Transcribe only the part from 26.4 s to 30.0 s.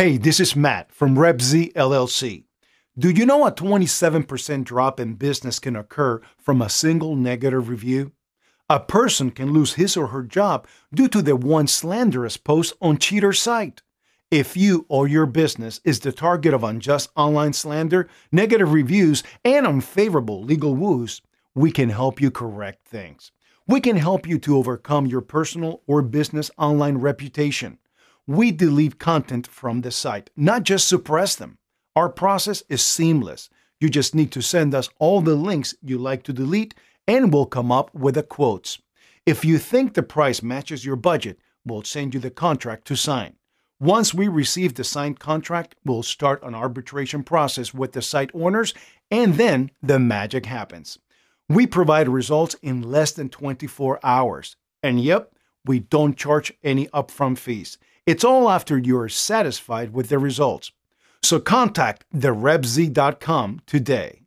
online reputation. We delete content from the